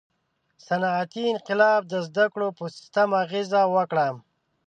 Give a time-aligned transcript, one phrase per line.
[0.65, 4.07] •صنعتي انقلاب د زدهکړو په سیستم اغېزه وکړه.